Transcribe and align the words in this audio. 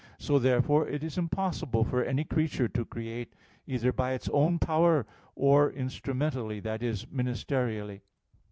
So 0.17 0.39
therefore 0.39 0.87
it 0.87 1.03
is 1.03 1.19
impossible 1.19 1.83
for 1.83 2.03
any 2.03 2.23
creature 2.23 2.67
to 2.67 2.85
create, 2.85 3.35
either 3.67 3.93
by 3.93 4.13
its 4.13 4.27
own 4.29 4.57
power 4.57 5.05
or 5.35 5.71
instrumentally 5.71 6.59
that 6.61 6.81
is, 6.81 7.05
ministerially. 7.05 8.01